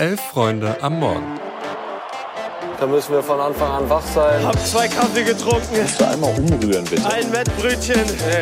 Elf 0.00 0.18
Freunde 0.18 0.82
am 0.82 0.98
Morgen. 0.98 1.38
Da 2.78 2.86
müssen 2.86 3.12
wir 3.12 3.22
von 3.22 3.38
Anfang 3.38 3.70
an 3.70 3.90
wach 3.90 4.02
sein. 4.14 4.42
Hab 4.46 4.58
zwei 4.66 4.88
Kaffee 4.88 5.24
getrunken. 5.24 5.74
Kannst 5.76 6.00
du 6.00 6.08
einmal 6.08 6.32
umrühren, 6.38 6.86
bitte? 6.86 7.04
Ein 7.04 7.30
Wettbrötchen. 7.30 8.00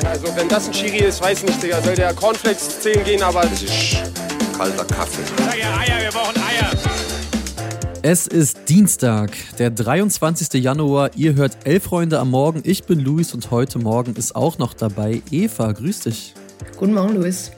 Also 0.09 0.37
wenn 0.37 0.49
das 0.49 0.69
ein 0.69 0.73
Chiri 0.73 0.99
ist, 0.99 1.21
weiß 1.21 1.43
nicht, 1.43 1.61
Digga. 1.61 1.83
Soll 1.83 1.97
der 1.97 2.15
Cornflakes 2.15 2.79
10 2.79 3.03
gehen, 3.03 3.25
aber... 3.25 3.41
Das 3.41 3.61
ist 3.61 3.97
kalter 4.57 4.85
Kaffee. 4.85 5.23
Sag 5.37 5.59
ja 5.59 5.77
Eier, 5.79 6.01
wir 6.01 6.11
brauchen 6.13 6.37
Eier. 6.37 6.71
Es 8.03 8.29
ist 8.29 8.69
Dienstag, 8.69 9.33
der 9.59 9.71
23. 9.71 10.63
Januar. 10.63 11.11
Ihr 11.17 11.35
hört 11.35 11.59
Elf 11.65 11.83
Freunde 11.83 12.21
am 12.21 12.31
Morgen. 12.31 12.61
Ich 12.63 12.85
bin 12.85 13.01
Luis 13.01 13.35
und 13.35 13.51
heute 13.51 13.81
Morgen 13.81 14.15
ist 14.15 14.37
auch 14.37 14.59
noch 14.59 14.75
dabei 14.75 15.23
Eva. 15.33 15.73
Grüß 15.73 16.03
dich. 16.03 16.35
Guten 16.77 16.95
Morgen, 16.95 17.17
Luis. 17.17 17.51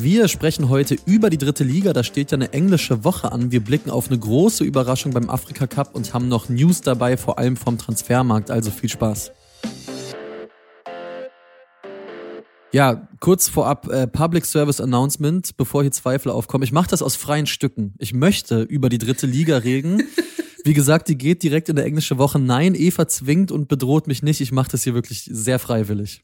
Wir 0.00 0.28
sprechen 0.28 0.68
heute 0.68 0.96
über 1.06 1.28
die 1.28 1.38
dritte 1.38 1.64
Liga. 1.64 1.92
Da 1.92 2.04
steht 2.04 2.30
ja 2.30 2.36
eine 2.36 2.52
englische 2.52 3.02
Woche 3.02 3.32
an. 3.32 3.50
Wir 3.50 3.58
blicken 3.58 3.90
auf 3.90 4.06
eine 4.06 4.16
große 4.16 4.62
Überraschung 4.62 5.12
beim 5.12 5.28
Afrika 5.28 5.66
Cup 5.66 5.96
und 5.96 6.14
haben 6.14 6.28
noch 6.28 6.48
News 6.48 6.82
dabei, 6.82 7.16
vor 7.16 7.40
allem 7.40 7.56
vom 7.56 7.78
Transfermarkt. 7.78 8.52
Also 8.52 8.70
viel 8.70 8.88
Spaß. 8.88 9.32
Ja, 12.70 13.08
kurz 13.18 13.48
vorab 13.48 13.88
äh, 13.88 14.06
Public 14.06 14.46
Service 14.46 14.80
Announcement, 14.80 15.56
bevor 15.56 15.82
hier 15.82 15.90
Zweifel 15.90 16.30
aufkommen. 16.30 16.62
Ich 16.62 16.70
mache 16.70 16.90
das 16.90 17.02
aus 17.02 17.16
freien 17.16 17.46
Stücken. 17.46 17.94
Ich 17.98 18.14
möchte 18.14 18.62
über 18.62 18.90
die 18.90 18.98
dritte 18.98 19.26
Liga 19.26 19.56
reden. 19.56 20.04
Wie 20.64 20.74
gesagt, 20.74 21.08
die 21.08 21.18
geht 21.18 21.42
direkt 21.42 21.70
in 21.70 21.74
der 21.74 21.86
englische 21.86 22.18
Woche. 22.18 22.38
Nein, 22.38 22.76
Eva 22.76 23.08
zwingt 23.08 23.50
und 23.50 23.66
bedroht 23.66 24.06
mich 24.06 24.22
nicht. 24.22 24.40
Ich 24.40 24.52
mache 24.52 24.70
das 24.70 24.84
hier 24.84 24.94
wirklich 24.94 25.28
sehr 25.32 25.58
freiwillig. 25.58 26.22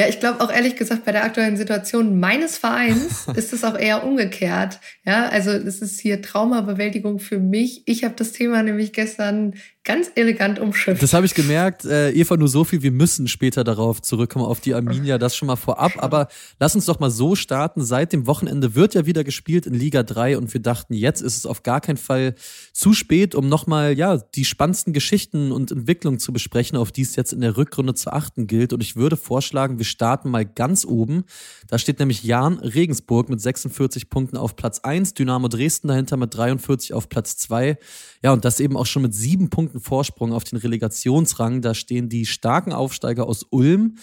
Ja, 0.00 0.08
ich 0.08 0.18
glaube 0.18 0.40
auch 0.40 0.50
ehrlich 0.50 0.76
gesagt, 0.76 1.04
bei 1.04 1.12
der 1.12 1.24
aktuellen 1.24 1.58
Situation 1.58 2.18
meines 2.18 2.56
Vereins 2.56 3.26
ist 3.36 3.52
es 3.52 3.64
auch 3.64 3.76
eher 3.76 4.02
umgekehrt. 4.02 4.80
Ja, 5.04 5.28
also 5.28 5.50
es 5.50 5.82
ist 5.82 6.00
hier 6.00 6.22
Traumabewältigung 6.22 7.18
für 7.18 7.38
mich. 7.38 7.82
Ich 7.84 8.02
habe 8.02 8.14
das 8.16 8.32
Thema 8.32 8.62
nämlich 8.62 8.94
gestern 8.94 9.56
ganz 9.82 10.10
elegant 10.14 10.58
umschifft. 10.58 11.02
Das 11.02 11.14
habe 11.14 11.24
ich 11.24 11.34
gemerkt. 11.34 11.86
Äh, 11.86 12.10
Eva, 12.10 12.36
nur 12.36 12.48
so 12.48 12.64
viel. 12.64 12.82
Wir 12.82 12.90
müssen 12.90 13.28
später 13.28 13.64
darauf 13.64 14.02
zurückkommen, 14.02 14.44
auf 14.44 14.60
die 14.60 14.74
Arminia, 14.74 15.16
das 15.16 15.34
schon 15.34 15.46
mal 15.46 15.56
vorab. 15.56 15.92
Aber 15.96 16.28
lass 16.58 16.74
uns 16.74 16.84
doch 16.84 17.00
mal 17.00 17.10
so 17.10 17.34
starten. 17.34 17.82
Seit 17.82 18.12
dem 18.12 18.26
Wochenende 18.26 18.74
wird 18.74 18.94
ja 18.94 19.06
wieder 19.06 19.24
gespielt 19.24 19.64
in 19.64 19.72
Liga 19.72 20.02
3 20.02 20.36
und 20.36 20.52
wir 20.52 20.60
dachten, 20.60 20.92
jetzt 20.92 21.22
ist 21.22 21.38
es 21.38 21.46
auf 21.46 21.62
gar 21.62 21.80
keinen 21.80 21.96
Fall 21.96 22.34
zu 22.74 22.92
spät, 22.92 23.34
um 23.34 23.48
nochmal, 23.48 23.96
ja, 23.96 24.18
die 24.18 24.44
spannendsten 24.44 24.92
Geschichten 24.92 25.50
und 25.50 25.72
Entwicklungen 25.72 26.18
zu 26.18 26.32
besprechen, 26.32 26.76
auf 26.76 26.92
die 26.92 27.02
es 27.02 27.16
jetzt 27.16 27.32
in 27.32 27.40
der 27.40 27.56
Rückrunde 27.56 27.94
zu 27.94 28.12
achten 28.12 28.46
gilt. 28.46 28.74
Und 28.74 28.82
ich 28.82 28.96
würde 28.96 29.16
vorschlagen, 29.16 29.78
wir 29.78 29.86
starten 29.86 30.28
mal 30.28 30.44
ganz 30.44 30.84
oben. 30.84 31.24
Da 31.68 31.78
steht 31.78 32.00
nämlich 32.00 32.22
Jan 32.22 32.58
Regensburg 32.58 33.30
mit 33.30 33.40
46 33.40 34.10
Punkten 34.10 34.36
auf 34.36 34.56
Platz 34.56 34.80
1, 34.80 35.14
Dynamo 35.14 35.48
Dresden 35.48 35.88
dahinter 35.88 36.18
mit 36.18 36.34
43 36.34 36.92
auf 36.92 37.08
Platz 37.08 37.38
2. 37.38 37.78
Ja, 38.22 38.34
und 38.34 38.44
das 38.44 38.60
eben 38.60 38.76
auch 38.76 38.86
schon 38.86 39.02
mit 39.02 39.14
sieben 39.14 39.48
Punkten 39.48 39.69
Vorsprung 39.78 40.32
auf 40.32 40.42
den 40.42 40.58
Relegationsrang. 40.58 41.62
Da 41.62 41.74
stehen 41.74 42.08
die 42.08 42.26
starken 42.26 42.72
Aufsteiger 42.72 43.28
aus 43.28 43.46
Ulm. 43.50 43.96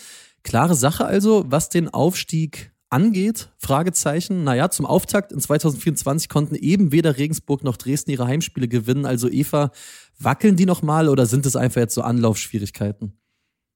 Klare 0.44 0.76
Sache 0.76 1.06
also, 1.06 1.44
was 1.50 1.68
den 1.68 1.90
Aufstieg 1.90 2.72
angeht? 2.90 3.50
Fragezeichen. 3.58 4.44
Naja, 4.46 4.70
zum 4.70 4.86
Auftakt 4.86 5.32
in 5.32 5.42
2024 5.42 6.30
konnten 6.30 6.56
eben 6.56 6.92
weder 6.92 7.18
Regensburg 7.18 7.64
noch 7.64 7.76
Dresden 7.76 8.12
ihre 8.12 8.28
Heimspiele 8.28 8.68
gewinnen. 8.68 9.06
Also 9.06 9.30
Eva, 9.30 9.72
wackeln 10.18 10.56
die 10.56 10.66
nochmal 10.66 11.10
oder 11.10 11.26
sind 11.26 11.46
es 11.46 11.56
einfach 11.56 11.82
jetzt 11.82 11.96
so 11.96 12.02
Anlaufschwierigkeiten? 12.02 13.20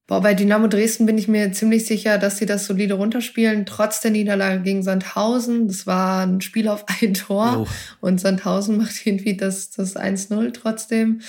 Boah, 0.08 0.20
bei 0.20 0.34
Dynamo 0.34 0.66
Dresden 0.66 1.06
bin 1.06 1.16
ich 1.16 1.28
mir 1.28 1.52
ziemlich 1.52 1.86
sicher, 1.86 2.18
dass 2.18 2.36
sie 2.36 2.44
das 2.44 2.66
solide 2.66 2.94
runterspielen, 2.94 3.66
trotz 3.66 4.00
der 4.00 4.10
Niederlage 4.10 4.60
gegen 4.60 4.82
Sandhausen. 4.82 5.68
Das 5.68 5.86
war 5.86 6.26
ein 6.26 6.40
Spiel 6.40 6.66
auf 6.66 6.84
ein 7.00 7.14
Tor 7.14 7.64
oh. 7.66 8.06
und 8.06 8.20
Sandhausen 8.20 8.76
macht 8.78 9.06
irgendwie 9.06 9.36
das, 9.36 9.70
das 9.70 9.94
1-0 9.94 10.52
trotzdem. 10.52 11.20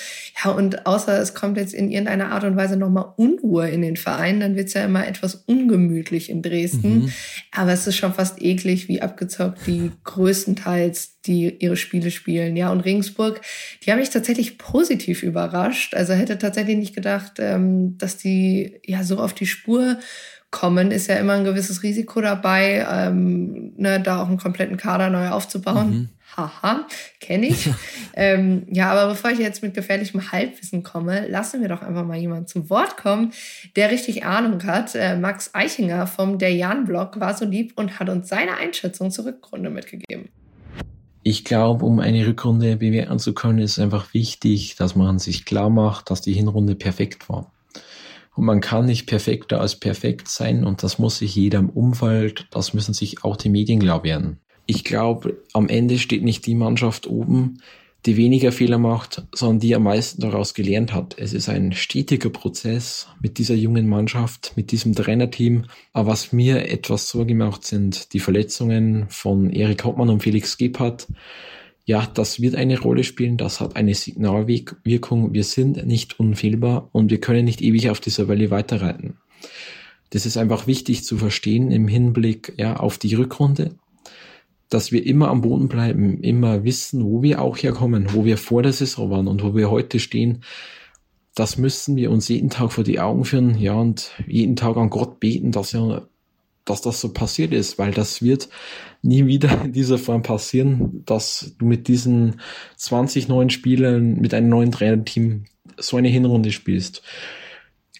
Ja, 0.44 0.52
und 0.52 0.88
außer 0.88 1.20
es 1.20 1.36
kommt 1.36 1.58
jetzt 1.58 1.76
in 1.76 1.92
irgendeiner 1.92 2.32
Art 2.32 2.46
und 2.46 2.58
Weise 2.58 2.76
nochmal 2.76 3.14
Unruhe 3.16 3.70
in 3.70 3.84
den 3.84 3.96
Verein, 3.96 4.40
dann 4.40 4.56
wird's 4.56 4.74
ja 4.74 4.84
immer 4.84 5.08
etwas 5.08 5.36
ungemütlich 5.36 6.32
in 6.32 6.42
Dresden. 6.42 7.04
Mhm. 7.04 7.14
Aber 7.52 7.74
es 7.74 7.86
ist 7.86 7.98
schon 7.98 8.14
fast 8.14 8.42
eklig, 8.42 8.88
wie 8.88 9.04
abgezockt 9.04 9.68
die 9.68 9.92
größtenteils 10.04 11.13
die 11.26 11.58
ihre 11.60 11.78
Spiele 11.78 12.12
spielen. 12.12 12.56
Ja, 12.56 12.72
und 12.72 12.82
Regensburg, 12.82 13.42
die 13.84 13.92
haben 13.92 14.00
mich 14.00 14.10
tatsächlich 14.10 14.58
positiv 14.58 15.24
überrascht. 15.24 15.96
Also 15.96 16.14
hätte 16.14 16.38
tatsächlich 16.38 16.78
nicht 16.78 16.96
gedacht, 16.96 17.34
ähm, 17.40 17.98
dass 17.98 18.18
die 18.18 18.80
ja 18.86 19.04
so 19.04 19.20
auf 19.20 19.34
die 19.34 19.46
Spur 19.46 19.98
kommen. 20.52 20.92
Ist 20.92 21.08
ja 21.08 21.16
immer 21.16 21.34
ein 21.34 21.44
gewisses 21.44 21.84
Risiko 21.84 22.22
dabei, 22.22 22.86
ähm, 22.90 23.74
ne, 23.76 24.00
da 24.00 24.22
auch 24.22 24.28
einen 24.28 24.38
kompletten 24.38 24.78
Kader 24.78 25.10
neu 25.10 25.30
aufzubauen. 25.30 25.90
Mhm. 25.90 26.10
Haha, 26.36 26.88
kenne 27.20 27.48
ich. 27.48 27.70
ähm, 28.16 28.66
ja, 28.70 28.92
aber 28.92 29.08
bevor 29.08 29.32
ich 29.32 29.40
jetzt 29.40 29.62
mit 29.62 29.74
gefährlichem 29.74 30.32
Halbwissen 30.32 30.82
komme, 30.82 31.28
lassen 31.28 31.62
wir 31.62 31.70
doch 31.70 31.82
einfach 31.82 32.06
mal 32.06 32.18
jemanden 32.18 32.48
zu 32.48 32.70
Wort 32.70 32.98
kommen, 32.98 33.34
der 33.76 33.92
richtig 33.92 34.26
Ahnung 34.26 34.64
hat. 34.64 34.96
Äh, 34.96 35.16
Max 35.16 35.52
Eichinger 35.54 36.08
vom 36.08 36.40
Der 36.40 36.54
Jan-Blog 36.54 37.20
war 37.20 37.36
so 37.36 37.46
lieb 37.46 37.74
und 37.76 38.00
hat 38.00 38.10
uns 38.10 38.30
seine 38.30 38.58
Einschätzung 38.58 39.12
zur 39.12 39.26
Rückrunde 39.26 39.70
mitgegeben. 39.70 40.30
Ich 41.26 41.46
glaube, 41.46 41.86
um 41.86 42.00
eine 42.00 42.28
Rückrunde 42.28 42.76
bewerten 42.76 43.18
zu 43.18 43.34
können, 43.34 43.60
ist 43.60 43.80
einfach 43.80 44.14
wichtig, 44.14 44.76
dass 44.76 44.96
man 44.96 45.20
sich 45.20 45.46
klar 45.46 45.70
macht, 45.70 46.12
dass 46.12 46.22
die 46.22 46.34
Hinrunde 46.34 46.76
perfekt 46.76 47.30
war. 47.30 47.50
Und 48.36 48.46
man 48.46 48.60
kann 48.60 48.86
nicht 48.86 49.06
perfekter 49.06 49.62
als 49.62 49.80
perfekt 49.80 50.28
sein 50.28 50.66
und 50.66 50.84
das 50.84 51.00
muss 51.00 51.20
sich 51.20 51.36
jeder 51.36 51.60
im 51.60 51.70
Umfeld, 51.70 52.48
das 52.52 52.74
müssen 52.74 52.94
sich 52.94 53.24
auch 53.24 53.38
die 53.38 53.50
Medien 53.50 53.80
klar 53.80 54.04
werden. 54.04 54.40
Ich 54.66 54.84
glaube, 54.84 55.38
am 55.54 55.70
Ende 55.70 55.98
steht 55.98 56.24
nicht 56.24 56.46
die 56.46 56.56
Mannschaft 56.56 57.08
oben, 57.08 57.60
die 58.06 58.18
weniger 58.18 58.52
Fehler 58.52 58.78
macht, 58.78 59.24
sondern 59.34 59.60
die 59.60 59.76
am 59.76 59.84
meisten 59.84 60.22
daraus 60.22 60.54
gelernt 60.54 60.94
hat. 60.94 61.16
Es 61.18 61.34
ist 61.34 61.48
ein 61.48 61.72
stetiger 61.72 62.30
Prozess 62.30 63.08
mit 63.22 63.38
dieser 63.38 63.56
jungen 63.56 63.88
Mannschaft, 63.88 64.54
mit 64.56 64.72
diesem 64.72 64.94
Trainerteam. 64.94 65.66
Aber 65.94 66.10
was 66.10 66.34
mir 66.34 66.70
etwas 66.70 67.08
Sorge 67.08 67.36
macht, 67.36 67.66
sind 67.66 68.14
die 68.14 68.20
Verletzungen 68.20 69.06
von 69.10 69.50
Erik 69.52 69.86
Hauptmann 69.86 70.10
und 70.10 70.24
Felix 70.24 70.58
Gebhardt. 70.58 71.08
Ja, 71.86 72.06
das 72.14 72.42
wird 72.42 72.56
eine 72.56 72.80
Rolle 72.80 73.04
spielen. 73.04 73.38
Das 73.38 73.62
hat 73.62 73.76
eine 73.78 73.94
Signalwirkung. 73.94 75.34
Wir 75.34 75.44
sind 75.44 75.86
nicht 75.86 76.20
unfehlbar 76.20 76.90
und 76.92 77.10
wir 77.10 77.22
können 77.22 77.46
nicht 77.46 77.62
ewig 77.62 77.90
auf 77.90 78.02
dieser 78.02 78.28
Welle 78.28 78.52
weiterreiten. 78.52 79.18
Das 80.10 80.26
ist 80.26 80.38
einfach 80.38 80.68
wichtig 80.68 81.04
zu 81.04 81.18
verstehen 81.18 81.72
im 81.72 81.88
Hinblick 81.88 82.54
ja, 82.58 82.76
auf 82.76 82.98
die 82.98 83.16
Rückrunde 83.16 83.76
dass 84.70 84.92
wir 84.92 85.06
immer 85.06 85.30
am 85.30 85.42
Boden 85.42 85.68
bleiben, 85.68 86.22
immer 86.22 86.64
wissen, 86.64 87.04
wo 87.06 87.22
wir 87.22 87.42
auch 87.42 87.58
herkommen, 87.58 88.08
wo 88.14 88.26
wir 88.26 88.38
vor 88.38 88.64
der 88.64 88.74
Saison 88.74 89.10
waren 89.10 89.28
und 89.28 89.44
wo 89.44 89.56
wir 89.56 89.70
heute 89.70 90.00
stehen. 90.00 90.44
Das 91.36 91.58
müssen 91.58 91.96
wir 91.96 92.12
uns 92.12 92.28
jeden 92.28 92.50
Tag 92.50 92.72
vor 92.72 92.84
die 92.84 93.00
Augen 93.00 93.26
führen, 93.26 93.58
ja, 93.60 93.74
und 93.74 94.12
jeden 94.28 94.56
Tag 94.56 94.78
an 94.78 94.90
Gott 94.90 95.20
beten, 95.20 95.52
dass 95.52 95.74
er, 95.74 96.08
dass 96.66 96.82
das 96.82 97.02
so 97.02 97.12
passiert 97.12 97.54
ist, 97.54 97.78
weil 97.78 97.92
das 97.92 98.22
wird 98.22 98.50
nie 99.02 99.26
wieder 99.26 99.64
in 99.64 99.74
dieser 99.74 99.98
Form 99.98 100.22
passieren, 100.22 101.04
dass 101.06 101.56
du 101.58 101.66
mit 101.66 101.88
diesen 101.88 102.40
20 102.78 103.28
neuen 103.28 103.50
Spielern, 103.50 104.20
mit 104.20 104.34
einem 104.34 104.50
neuen 104.50 104.72
Trainerteam 104.72 105.46
so 105.78 105.98
eine 105.98 106.10
Hinrunde 106.10 106.52
spielst. 106.52 107.04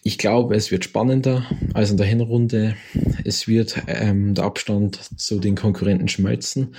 Ich 0.06 0.18
glaube, 0.18 0.54
es 0.54 0.70
wird 0.70 0.84
spannender 0.84 1.46
als 1.72 1.90
in 1.90 1.96
der 1.96 2.04
Hinrunde. 2.04 2.76
Es 3.24 3.48
wird 3.48 3.82
ähm, 3.86 4.34
der 4.34 4.44
Abstand 4.44 5.00
zu 5.18 5.38
den 5.38 5.54
Konkurrenten 5.54 6.08
schmelzen. 6.08 6.74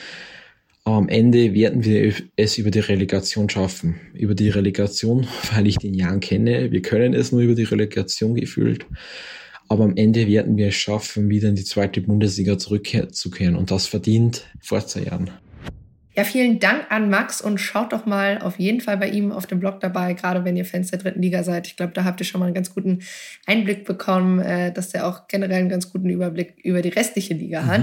Am 0.84 1.10
Ende 1.10 1.56
werden 1.56 1.84
wir 1.84 2.14
es 2.36 2.60
über 2.60 2.70
die 2.70 2.82
Relegation 2.82 3.50
schaffen. 3.50 4.00
Über 4.14 4.36
die 4.36 4.50
Relegation, 4.50 5.26
weil 5.52 5.66
ich 5.66 5.78
den 5.78 5.96
Jan 5.96 6.20
kenne. 6.20 6.72
Wir 6.72 6.84
können 6.84 7.16
es 7.16 7.32
nur 7.32 7.42
über 7.42 7.56
die 7.56 7.64
Relegation 7.64 8.36
gefühlt. 8.36 8.86
Aber 9.70 9.86
am 9.86 9.98
Ende 9.98 10.28
werden 10.28 10.56
wir 10.58 10.68
es 10.68 10.76
schaffen, 10.76 11.28
wieder 11.28 11.50
in 11.50 11.56
die 11.56 11.64
zweite 11.64 12.02
Bundesliga 12.02 12.60
zurückzukehren. 12.60 13.56
Und 13.56 13.72
das 13.72 13.88
verdient 13.88 14.46
Forza 14.62 15.00
Jan. 15.00 15.32
Ja, 16.18 16.24
vielen 16.24 16.60
Dank 16.60 16.86
an 16.90 17.10
Max 17.10 17.42
und 17.42 17.58
schaut 17.58 17.92
doch 17.92 18.06
mal 18.06 18.40
auf 18.42 18.58
jeden 18.58 18.80
Fall 18.80 18.96
bei 18.96 19.10
ihm 19.10 19.34
auf 19.34 19.48
dem 19.48 19.60
Blog 19.60 19.82
dabei, 19.82 20.14
gerade 20.14 20.46
wenn 20.46 20.56
ihr 20.56 20.64
Fans 20.64 20.90
der 20.90 21.00
dritten 21.00 21.22
Liga 21.22 21.44
seid. 21.44 21.68
Ich 21.68 21.76
glaube, 21.76 21.92
da 21.94 22.06
habt 22.06 22.22
ihr 22.22 22.26
schon 22.26 22.40
mal 22.40 22.46
einen 22.46 22.56
ganz 22.56 22.74
guten 22.74 23.00
Einblick 23.46 23.84
bekommen, 23.84 24.40
äh, 24.40 24.72
dass 24.72 24.90
der 24.90 25.08
auch 25.08 25.28
generell 25.28 25.60
einen 25.60 25.70
ganz 25.70 25.92
guten 25.92 26.10
Überblick 26.10 26.56
über 26.64 26.82
die 26.82 26.90
restliche 26.90 27.34
Liga 27.34 27.64
mhm. 27.64 27.68
hat. 27.68 27.82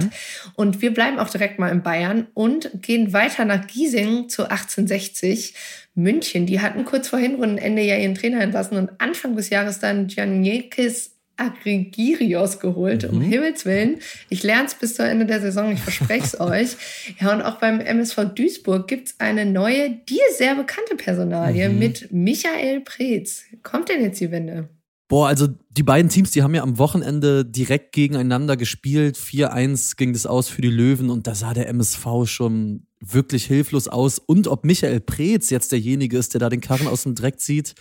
Und 0.55 0.81
wir 0.81 0.95
bleiben 0.95 1.19
auch 1.19 1.29
direkt 1.29 1.59
mal 1.59 1.69
in 1.69 1.83
Bayern 1.83 2.27
und 2.33 2.71
gehen 2.81 3.13
weiter 3.13 3.45
nach 3.45 3.67
Giesing 3.67 4.31
zu 4.31 4.45
1860. 4.45 5.55
München, 5.95 6.47
die 6.47 6.61
hatten 6.61 6.87
kurz 6.87 7.09
vor 7.09 7.19
Hinrundenende 7.19 7.83
ja 7.83 7.97
ihren 7.97 8.15
Trainer 8.15 8.41
entlassen 8.41 8.79
und 8.79 8.91
Anfang 8.99 9.37
des 9.37 9.51
Jahres 9.51 9.79
dann 9.79 10.07
Giannikis 10.07 11.12
Agregirios 11.43 12.61
geholt, 12.61 13.11
mhm. 13.11 13.17
um 13.17 13.21
Himmels 13.21 13.65
Willen. 13.65 13.99
Ich 14.29 14.43
lerne 14.43 14.67
es 14.67 14.75
bis 14.75 14.95
zum 14.95 15.07
Ende 15.07 15.27
der 15.27 15.41
Saison, 15.41 15.73
ich 15.73 15.81
verspreche 15.81 16.25
es 16.25 16.41
euch. 16.41 16.77
Ja, 17.21 17.33
und 17.33 17.43
auch 17.43 17.57
beim 17.57 17.81
MSV 17.81 18.35
Duisburg 18.35 18.89
gibt 18.89 19.09
es 19.09 19.15
eine 19.19 19.45
neue, 19.45 19.91
dir 19.91 20.23
sehr 20.37 20.55
bekannte 20.55 20.97
Personalie 20.97 21.69
mhm. 21.69 21.79
mit 21.79 22.13
Michael 22.13 22.81
Preetz. 22.81 23.43
Kommt 23.63 23.89
denn 23.89 24.03
jetzt 24.03 24.21
die 24.21 24.31
Wende? 24.31 24.69
Boah, 25.09 25.29
also 25.29 25.49
die 25.69 25.83
beiden 25.83 26.09
Teams, 26.09 26.31
die 26.31 26.43
haben 26.43 26.55
ja 26.55 26.63
am 26.63 26.79
Wochenende 26.79 27.45
direkt 27.45 27.93
gegeneinander 27.93 28.57
gespielt. 28.57 29.19
4-1 29.19 29.97
ging 29.97 30.15
das 30.15 30.25
aus 30.25 30.49
für 30.49 30.63
die 30.63 30.71
Löwen 30.71 31.11
und 31.11 31.27
da 31.27 31.35
sah 31.35 31.53
der 31.53 31.69
MSV 31.69 32.07
schon 32.25 32.87
wirklich 32.99 33.45
hilflos 33.45 33.89
aus 33.89 34.19
und 34.19 34.47
ob 34.49 34.65
Michael 34.65 35.01
Preetz 35.01 35.51
jetzt 35.51 35.73
derjenige 35.73 36.17
ist, 36.17 36.33
der 36.33 36.39
da 36.39 36.49
den 36.49 36.63
Karren 36.63 36.87
aus 36.87 37.03
dem 37.03 37.15
Dreck 37.15 37.41
zieht. 37.41 37.75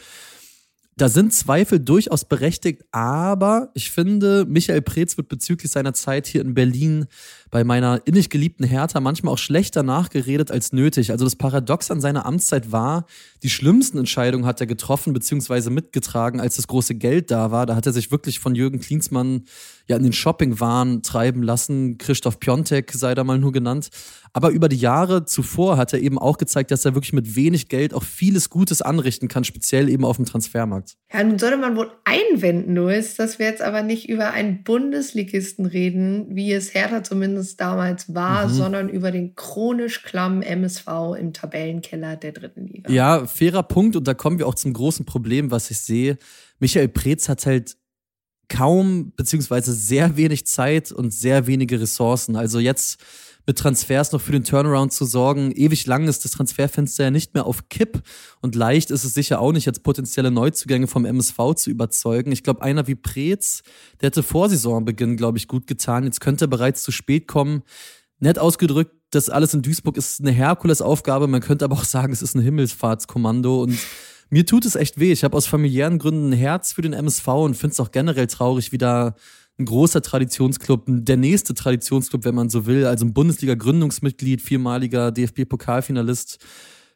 Da 0.97 1.07
sind 1.07 1.33
Zweifel 1.33 1.79
durchaus 1.79 2.25
berechtigt, 2.25 2.83
aber 2.91 3.69
ich 3.73 3.91
finde, 3.91 4.45
Michael 4.45 4.81
Preetz 4.81 5.15
wird 5.15 5.29
bezüglich 5.29 5.71
seiner 5.71 5.93
Zeit 5.93 6.27
hier 6.27 6.41
in 6.41 6.53
Berlin 6.53 7.05
bei 7.49 7.63
meiner 7.63 8.01
innig 8.05 8.29
geliebten 8.29 8.65
Hertha 8.65 8.99
manchmal 8.99 9.33
auch 9.33 9.37
schlechter 9.37 9.83
nachgeredet 9.83 10.51
als 10.51 10.73
nötig. 10.73 11.11
Also 11.11 11.23
das 11.23 11.37
Paradox 11.37 11.91
an 11.91 12.01
seiner 12.01 12.25
Amtszeit 12.25 12.73
war, 12.73 13.05
die 13.41 13.49
schlimmsten 13.49 13.99
Entscheidungen 13.99 14.45
hat 14.45 14.59
er 14.59 14.67
getroffen 14.67 15.13
bzw. 15.13 15.69
mitgetragen, 15.69 16.41
als 16.41 16.57
das 16.57 16.67
große 16.67 16.95
Geld 16.95 17.31
da 17.31 17.51
war. 17.51 17.65
Da 17.65 17.75
hat 17.75 17.85
er 17.85 17.93
sich 17.93 18.11
wirklich 18.11 18.39
von 18.39 18.53
Jürgen 18.53 18.81
Klinsmann 18.81 19.45
ja 19.91 19.97
in 19.97 20.03
den 20.03 20.13
Shoppingwahn 20.13 21.03
treiben 21.03 21.43
lassen. 21.43 21.97
Christoph 21.97 22.39
Piontek 22.39 22.91
sei 22.91 23.13
da 23.13 23.23
mal 23.23 23.37
nur 23.37 23.51
genannt. 23.51 23.89
Aber 24.33 24.49
über 24.49 24.69
die 24.69 24.77
Jahre 24.77 25.25
zuvor 25.25 25.77
hat 25.77 25.91
er 25.91 25.99
eben 25.99 26.17
auch 26.17 26.37
gezeigt, 26.37 26.71
dass 26.71 26.85
er 26.85 26.95
wirklich 26.95 27.11
mit 27.11 27.35
wenig 27.35 27.67
Geld 27.67 27.93
auch 27.93 28.03
vieles 28.03 28.49
Gutes 28.49 28.81
anrichten 28.81 29.27
kann, 29.27 29.43
speziell 29.43 29.89
eben 29.89 30.05
auf 30.05 30.15
dem 30.15 30.25
Transfermarkt. 30.25 30.95
Ja, 31.13 31.21
nun 31.23 31.37
sollte 31.37 31.57
man 31.57 31.75
wohl 31.75 31.91
einwenden, 32.05 32.75
Louis, 32.75 33.15
dass 33.15 33.39
wir 33.39 33.47
jetzt 33.47 33.61
aber 33.61 33.83
nicht 33.83 34.07
über 34.07 34.31
einen 34.31 34.63
Bundesligisten 34.63 35.65
reden, 35.65 36.27
wie 36.29 36.53
es 36.53 36.73
Hertha 36.73 37.03
zumindest 37.03 37.59
damals 37.59 38.13
war, 38.15 38.47
mhm. 38.47 38.53
sondern 38.53 38.89
über 38.89 39.11
den 39.11 39.35
chronisch 39.35 40.01
klammen 40.03 40.41
MSV 40.41 40.87
im 41.19 41.33
Tabellenkeller 41.33 42.15
der 42.15 42.31
dritten 42.31 42.67
Liga. 42.67 42.89
Ja, 42.89 43.25
fairer 43.27 43.63
Punkt 43.63 43.97
und 43.97 44.07
da 44.07 44.13
kommen 44.13 44.39
wir 44.39 44.47
auch 44.47 44.55
zum 44.55 44.71
großen 44.71 45.05
Problem, 45.05 45.51
was 45.51 45.69
ich 45.71 45.79
sehe. 45.79 46.17
Michael 46.59 46.87
Preetz 46.87 47.27
hat 47.27 47.45
halt 47.45 47.75
kaum 48.51 49.13
beziehungsweise 49.15 49.73
sehr 49.73 50.17
wenig 50.17 50.45
Zeit 50.45 50.91
und 50.91 51.11
sehr 51.11 51.47
wenige 51.47 51.79
Ressourcen. 51.79 52.35
Also 52.35 52.59
jetzt 52.59 53.01
mit 53.47 53.57
Transfers 53.57 54.11
noch 54.11 54.21
für 54.21 54.33
den 54.33 54.43
Turnaround 54.43 54.93
zu 54.93 55.05
sorgen. 55.05 55.51
Ewig 55.51 55.87
lang 55.87 56.07
ist 56.07 56.25
das 56.25 56.31
Transferfenster 56.31 57.05
ja 57.05 57.11
nicht 57.11 57.33
mehr 57.33 57.45
auf 57.45 57.69
Kipp 57.69 58.01
und 58.41 58.55
leicht 58.55 58.91
ist 58.91 59.03
es 59.03 59.13
sicher 59.13 59.39
auch 59.39 59.51
nicht, 59.51 59.65
jetzt 59.65 59.83
potenzielle 59.83 60.31
Neuzugänge 60.31 60.87
vom 60.87 61.05
MSV 61.05 61.55
zu 61.55 61.69
überzeugen. 61.69 62.31
Ich 62.31 62.43
glaube, 62.43 62.61
einer 62.61 62.87
wie 62.87 62.95
Preetz, 62.95 63.63
der 63.99 64.07
hätte 64.07 64.21
vor 64.21 64.49
Saisonbeginn, 64.49 65.17
glaube 65.17 65.37
ich, 65.37 65.47
gut 65.47 65.65
getan. 65.65 66.03
Jetzt 66.03 66.21
könnte 66.21 66.45
er 66.45 66.49
bereits 66.49 66.83
zu 66.83 66.91
spät 66.91 67.27
kommen. 67.27 67.63
Nett 68.19 68.37
ausgedrückt, 68.37 68.93
das 69.09 69.29
alles 69.29 69.53
in 69.53 69.61
Duisburg 69.61 69.97
ist 69.97 70.21
eine 70.21 70.31
Herkulesaufgabe. 70.31 71.27
Man 71.27 71.41
könnte 71.41 71.65
aber 71.65 71.75
auch 71.75 71.83
sagen, 71.83 72.13
es 72.13 72.21
ist 72.21 72.35
ein 72.35 72.41
Himmelsfahrtskommando 72.41 73.63
und 73.63 73.77
mir 74.31 74.45
tut 74.45 74.65
es 74.65 74.75
echt 74.75 74.99
weh. 74.99 75.11
Ich 75.11 75.23
habe 75.23 75.37
aus 75.37 75.45
familiären 75.45 75.99
Gründen 75.99 76.29
ein 76.29 76.37
Herz 76.37 76.73
für 76.73 76.81
den 76.81 76.93
MSV 76.93 77.27
und 77.27 77.55
finde 77.55 77.73
es 77.73 77.79
auch 77.79 77.91
generell 77.91 78.27
traurig, 78.27 78.71
wie 78.71 78.77
da 78.77 79.13
ein 79.59 79.65
großer 79.65 80.01
Traditionsclub, 80.01 80.85
der 80.87 81.17
nächste 81.17 81.53
Traditionsclub, 81.53 82.23
wenn 82.23 82.33
man 82.33 82.49
so 82.49 82.65
will, 82.65 82.85
also 82.85 83.05
ein 83.05 83.13
Bundesliga-Gründungsmitglied, 83.13 84.41
viermaliger 84.41 85.11
DFB-Pokalfinalist, 85.11 86.39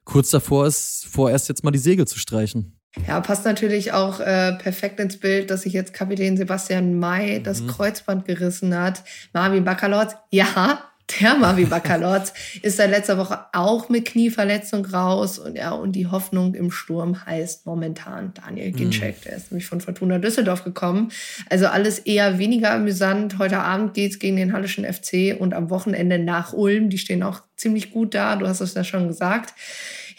kurz 0.06 0.30
davor 0.32 0.66
ist, 0.66 1.06
vorerst 1.12 1.50
jetzt 1.50 1.64
mal 1.64 1.72
die 1.72 1.78
Segel 1.78 2.08
zu 2.08 2.18
streichen. 2.18 2.80
Ja, 3.06 3.20
passt 3.20 3.44
natürlich 3.44 3.92
auch 3.92 4.22
äh, 4.22 4.54
perfekt 4.54 5.02
ins 5.02 5.18
Bild, 5.18 5.52
dass 5.52 5.64
sich 5.64 5.74
jetzt 5.74 5.94
Kapitän 5.94 6.38
Sebastian 6.38 6.98
May 6.98 7.44
das 7.44 7.62
mhm. 7.62 7.68
Kreuzband 7.68 8.26
gerissen 8.26 8.74
hat. 8.74 9.04
Marvin 9.34 9.66
Baccalords, 9.66 10.16
ja, 10.32 10.80
der 11.22 11.36
Mavi 11.36 11.66
Bakalotz 11.66 12.34
ist 12.62 12.78
seit 12.78 12.90
letzter 12.90 13.18
Woche 13.18 13.46
auch 13.54 13.90
mit 13.90 14.06
Knieverletzung 14.06 14.86
raus 14.86 15.38
und 15.38 15.56
ja, 15.56 15.72
und 15.72 15.94
die 15.94 16.07
Hoffnung 16.07 16.56
im 16.56 16.72
Sturm 16.72 17.25
heißt 17.25 17.66
momentan 17.66 18.34
Daniel 18.34 18.72
mhm. 18.72 18.75
Ginczek, 18.75 19.22
der 19.22 19.38
ist 19.38 19.52
nämlich 19.52 19.68
von 19.68 19.81
Fortuna 19.81 20.18
Düsseldorf 20.19 20.63
gekommen. 20.63 21.12
Also 21.50 21.68
alles 21.68 22.00
eher 22.00 22.40
weniger 22.40 22.72
amüsant. 22.72 23.38
Heute 23.38 23.60
Abend 23.60 23.94
geht's 23.94 24.19
gegen 24.19 24.36
den 24.36 24.54
Hallischen 24.54 24.86
FC 24.86 25.40
und 25.40 25.54
am 25.54 25.69
Wochenende 25.69 26.18
nach 26.18 26.54
Ulm. 26.54 26.90
Die 26.90 26.98
stehen 26.98 27.24
auch 27.24 27.42
ziemlich 27.56 27.92
gut 27.92 28.13
da, 28.13 28.36
du 28.36 28.48
hast 28.48 28.62
es 28.62 28.74
ja 28.74 28.84
schon 28.84 29.08
gesagt. 29.08 29.54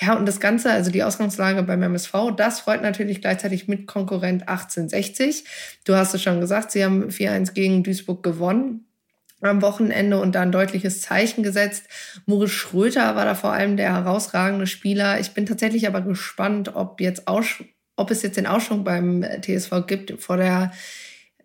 Ja, 0.01 0.15
und 0.15 0.27
das 0.27 0.41
Ganze, 0.41 0.71
also 0.71 0.91
die 0.91 1.03
Ausgangslage 1.03 1.63
beim 1.63 1.83
MSV, 1.83 2.13
das 2.37 2.61
freut 2.61 2.83
natürlich 2.83 3.23
gleichzeitig 3.23 3.67
mit 3.67 3.87
Konkurrent 3.87 4.43
1860. 4.47 5.45
Du 5.85 5.95
hast 5.95 6.15
es 6.15 6.23
schon 6.23 6.41
gesagt, 6.41 6.71
sie 6.71 6.85
haben 6.85 7.09
4-1 7.09 7.55
gegen 7.55 7.83
Duisburg 7.83 8.23
gewonnen 8.23 8.86
am 9.41 9.63
Wochenende 9.63 10.19
und 10.19 10.35
da 10.35 10.43
ein 10.43 10.53
deutliches 10.53 11.03
Zeichen 11.03 11.43
gesetzt. 11.43 11.85
Moritz 12.27 12.51
Schröter 12.51 13.17
war 13.17 13.25
da 13.25 13.35
vor 13.35 13.53
allem 13.53 13.77
der 13.77 13.95
herausragende 13.95 14.67
Spieler. 14.67 15.21
Ich 15.21 15.33
bin 15.33 15.47
tatsächlich 15.47 15.87
aber 15.87 16.01
gespannt, 16.01 16.75
ob 16.75 17.01
jetzt 17.01 17.29
Aussch 17.29 17.63
ob 17.97 18.11
es 18.11 18.23
jetzt 18.23 18.37
den 18.37 18.47
Ausschwung 18.47 18.85
beim 18.85 19.25
TSV 19.41 19.87
gibt. 19.87 20.21
Vor 20.21 20.37
der 20.37 20.71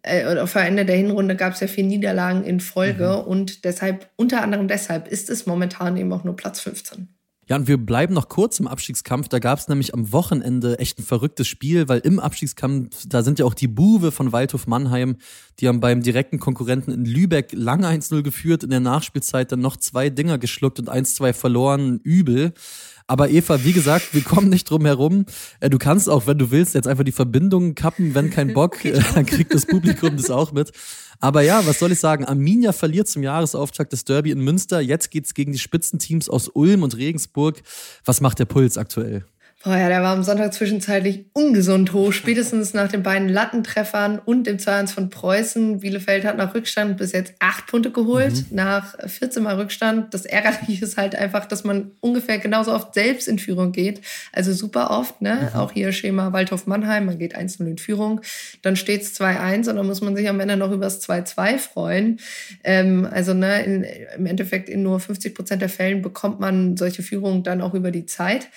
äh, 0.04 0.26
oder 0.26 0.48
vor 0.48 0.62
Ende 0.62 0.86
der 0.86 0.98
Hinrunde 0.98 1.36
gab 1.36 1.54
es 1.54 1.60
ja 1.60 1.68
vier 1.68 1.84
Niederlagen 1.84 2.44
in 2.44 2.60
Folge 2.60 3.22
mhm. 3.22 3.30
und 3.30 3.66
deshalb, 3.66 4.10
unter 4.16 4.42
anderem 4.42 4.68
deshalb, 4.68 5.08
ist 5.08 5.30
es 5.30 5.46
momentan 5.46 5.98
eben 5.98 6.12
auch 6.14 6.24
nur 6.24 6.36
Platz 6.36 6.60
15. 6.62 7.08
Ja, 7.52 7.58
und 7.58 7.68
wir 7.68 7.76
bleiben 7.76 8.14
noch 8.14 8.30
kurz 8.30 8.62
im 8.62 8.68
Abstiegskampf. 8.70 9.28
Da 9.28 9.40
gab 9.40 9.60
es 9.60 9.68
nämlich 9.68 9.94
am 9.94 10.14
Wochenende 10.14 10.80
echt 10.80 11.00
ein 11.00 11.04
verrücktes 11.04 11.50
Spiel, 11.50 11.90
weil 11.90 12.00
im 12.00 12.18
Abstiegskampf, 12.18 13.04
da 13.10 13.24
sind 13.24 13.40
ja 13.40 13.46
auch 13.46 13.54
die 13.54 13.68
Buwe 13.68 14.14
von 14.14 14.32
Waldhof 14.32 14.68
Mannheim, 14.68 15.18
die 15.60 15.68
haben 15.68 15.82
beim 15.82 16.02
direkten 16.02 16.40
Konkurrenten 16.40 16.94
in 16.94 17.04
Lübeck 17.04 17.52
lange 17.52 17.90
1-0 17.90 18.22
geführt, 18.22 18.64
in 18.64 18.70
der 18.70 18.80
Nachspielzeit 18.80 19.52
dann 19.52 19.60
noch 19.60 19.76
zwei 19.76 20.10
Dinger 20.10 20.38
geschluckt 20.38 20.80
und 20.80 20.90
1-2 20.90 21.34
verloren. 21.34 22.00
Übel. 22.02 22.54
Aber 23.12 23.30
Eva, 23.30 23.62
wie 23.66 23.74
gesagt, 23.74 24.14
wir 24.14 24.22
kommen 24.22 24.48
nicht 24.48 24.70
drum 24.70 24.86
herum. 24.86 25.26
Äh, 25.60 25.70
du 25.70 25.78
kannst 25.78 26.10
auch, 26.10 26.28
wenn 26.28 26.38
du 26.38 26.50
willst, 26.50 26.76
jetzt 26.76 26.88
einfach 26.88 27.04
die 27.04 27.12
Verbindungen 27.12 27.76
kappen, 27.76 28.16
wenn 28.16 28.30
kein 28.30 28.54
Bock, 28.54 28.78
dann 29.14 29.26
kriegt 29.26 29.54
das 29.54 29.66
Publikum 29.66 30.16
das 30.16 30.30
auch 30.30 30.54
mit. 30.54 30.72
Aber 31.20 31.42
ja, 31.42 31.68
was 31.68 31.80
soll 31.80 31.92
ich 31.92 32.00
sagen? 32.00 32.24
Arminia 32.24 32.72
verliert 32.72 33.10
zum 33.10 33.22
Jahresauftakt 33.22 33.92
des 33.92 34.06
Derby 34.06 34.32
in 34.32 34.40
Münster. 34.40 34.80
Jetzt 34.80 35.12
geht's 35.12 35.34
gegen 35.34 35.52
die 35.52 35.60
Spitzenteams 35.60 36.30
aus 36.30 36.48
Ulm 36.48 36.84
und 36.84 36.96
Regensburg. 36.96 37.62
Was 38.06 38.22
macht 38.22 38.40
der 38.40 38.46
Puls 38.46 38.78
aktuell? 38.78 39.26
Boah, 39.64 39.78
ja, 39.78 39.90
der 39.90 40.02
war 40.02 40.14
am 40.14 40.24
Sonntag 40.24 40.56
zwischenzeitlich 40.56 41.26
ungesund 41.34 41.94
hoch, 41.94 42.14
spätestens 42.14 42.74
nach 42.74 42.88
den 42.88 43.04
beiden 43.04 43.30
Lattentreffern 43.30 44.18
und 44.18 44.48
dem 44.48 44.58
2-1 44.58 44.88
von 44.88 45.10
Preußen. 45.12 45.82
Bielefeld 45.82 46.26
hat 46.26 46.36
nach 46.36 46.56
Rückstand 46.56 46.98
bis 46.98 47.12
jetzt 47.12 47.36
acht 47.38 47.68
Punkte 47.68 47.92
geholt, 47.92 48.34
mhm. 48.34 48.56
nach 48.56 48.96
14 49.08 49.44
Mal 49.44 49.58
Rückstand. 49.58 50.16
Das 50.16 50.26
Ärgerliche 50.26 50.84
ist 50.84 50.98
halt 50.98 51.14
einfach, 51.14 51.46
dass 51.46 51.64
man 51.64 51.92
ungefähr 52.00 52.40
genauso 52.40 52.74
oft 52.74 52.96
selbst 52.96 53.28
in 53.28 53.38
Führung 53.38 53.72
geht. 53.72 54.02
Also 54.34 54.52
super 54.52 54.90
oft, 54.90 55.22
ne? 55.22 55.52
Mhm. 55.54 55.60
Auch 55.60 55.72
hier 55.72 55.92
Schema 55.92 56.34
Waldhof-Mannheim, 56.34 57.06
man 57.06 57.20
geht 57.20 57.36
einzeln 57.36 57.68
in 57.68 57.78
Führung. 57.78 58.22
Dann 58.64 58.76
steht's 58.76 59.14
2-1 59.22 59.70
und 59.70 59.76
dann 59.76 59.86
muss 59.86 60.02
man 60.02 60.16
sich 60.16 60.28
am 60.28 60.40
Ende 60.40 60.58
noch 60.58 60.72
über 60.72 60.86
das 60.86 61.08
2-2 61.08 61.60
freuen. 61.60 62.20
Ähm, 62.64 63.08
also, 63.12 63.36
ne, 63.36 63.64
in, 63.64 63.86
im 64.18 64.26
Endeffekt 64.26 64.70
in 64.70 64.82
nur 64.82 65.00
50 65.00 65.36
Prozent 65.36 65.62
der 65.62 65.70
Fällen 65.70 66.02
bekommt 66.02 66.40
man 66.40 66.78
solche 66.78 67.04
Führungen 67.04 67.44
dann 67.44 67.62
auch 67.62 67.76
über 67.76 67.92
die 67.92 68.08
Zeit. 68.08 68.48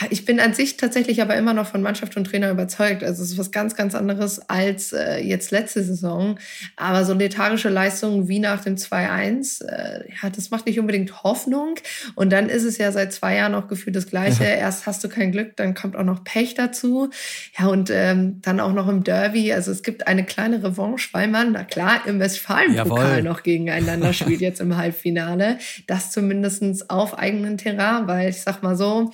Ja, 0.00 0.06
ich 0.08 0.24
bin 0.24 0.40
an 0.40 0.54
sich 0.54 0.78
tatsächlich 0.78 1.20
aber 1.20 1.36
immer 1.36 1.52
noch 1.52 1.66
von 1.66 1.82
Mannschaft 1.82 2.16
und 2.16 2.24
Trainer 2.24 2.50
überzeugt. 2.50 3.04
Also 3.04 3.22
es 3.22 3.32
ist 3.32 3.38
was 3.38 3.50
ganz, 3.50 3.74
ganz 3.74 3.94
anderes 3.94 4.38
als 4.48 4.94
äh, 4.94 5.18
jetzt 5.18 5.50
letzte 5.50 5.82
Saison. 5.82 6.38
Aber 6.76 7.04
so 7.04 7.12
lethargische 7.12 7.68
Leistungen 7.68 8.26
wie 8.26 8.38
nach 8.38 8.62
dem 8.62 8.76
2-1, 8.76 9.62
äh, 9.66 10.04
ja, 10.22 10.30
das 10.30 10.50
macht 10.50 10.64
nicht 10.64 10.80
unbedingt 10.80 11.22
Hoffnung. 11.24 11.74
Und 12.14 12.30
dann 12.32 12.48
ist 12.48 12.64
es 12.64 12.78
ja 12.78 12.90
seit 12.90 13.12
zwei 13.12 13.36
Jahren 13.36 13.54
auch 13.54 13.68
gefühlt 13.68 13.94
das 13.94 14.06
Gleiche. 14.06 14.44
Ja. 14.44 14.50
Erst 14.50 14.86
hast 14.86 15.04
du 15.04 15.10
kein 15.10 15.30
Glück, 15.30 15.56
dann 15.56 15.74
kommt 15.74 15.94
auch 15.96 16.04
noch 16.04 16.24
Pech 16.24 16.54
dazu. 16.54 17.10
Ja, 17.58 17.66
und 17.66 17.90
ähm, 17.90 18.40
dann 18.40 18.60
auch 18.60 18.72
noch 18.72 18.88
im 18.88 19.04
Derby. 19.04 19.52
Also 19.52 19.72
es 19.72 19.82
gibt 19.82 20.06
eine 20.06 20.24
kleine 20.24 20.64
Revanche, 20.64 21.10
weil 21.12 21.28
man, 21.28 21.52
na 21.52 21.64
klar, 21.64 22.06
im 22.06 22.18
Westfalen-Pokal 22.18 23.22
noch 23.22 23.42
gegeneinander 23.42 24.14
spielt 24.14 24.40
jetzt 24.40 24.60
im 24.62 24.74
Halbfinale. 24.78 25.58
Das 25.86 26.12
zumindestens 26.12 26.88
auf 26.88 27.18
eigenen 27.18 27.58
Terrain, 27.58 28.06
weil 28.06 28.30
ich 28.30 28.40
sag 28.40 28.62
mal 28.62 28.74
so, 28.74 29.12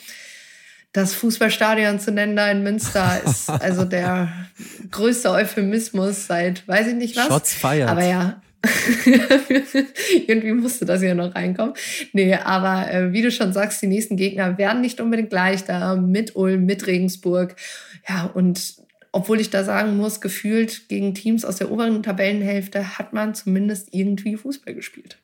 das 0.99 1.14
Fußballstadion 1.14 2.00
zu 2.00 2.11
nennen 2.11 2.35
da 2.35 2.50
in 2.50 2.62
Münster 2.62 3.21
ist 3.25 3.49
also 3.62 3.85
der 3.85 4.33
größte 4.90 5.31
Euphemismus 5.31 6.26
seit 6.26 6.67
weiß 6.67 6.88
ich 6.88 6.95
nicht 6.95 7.17
was. 7.17 7.28
Shots 7.28 7.55
feiert. 7.55 7.88
Aber 7.88 8.05
ja. 8.05 8.43
Irgendwie 10.26 10.52
musste 10.52 10.85
das 10.85 11.00
ja 11.00 11.14
noch 11.14 11.33
reinkommen. 11.37 11.75
Nee, 12.12 12.35
aber 12.35 12.93
äh, 12.93 13.12
wie 13.12 13.23
du 13.23 13.31
schon 13.31 13.52
sagst, 13.52 13.81
die 13.81 13.87
nächsten 13.87 14.17
Gegner 14.17 14.59
werden 14.59 14.81
nicht 14.81 15.00
unbedingt 15.00 15.33
leichter 15.33 15.95
mit 15.95 16.35
Ulm, 16.35 16.67
mit 16.67 16.88
Regensburg. 16.88 17.55
Ja, 18.09 18.25
und 18.35 18.75
obwohl 19.12 19.40
ich 19.40 19.50
da 19.50 19.62
sagen 19.62 19.97
muss, 19.97 20.21
gefühlt 20.21 20.88
gegen 20.88 21.14
Teams 21.14 21.45
aus 21.45 21.57
der 21.57 21.71
oberen 21.71 22.02
Tabellenhälfte 22.02 22.99
hat 22.99 23.12
man 23.12 23.37
zumindest 23.37 23.95
irgendwie 23.95 24.37
Fußball 24.37 24.75
gespielt. 24.75 25.19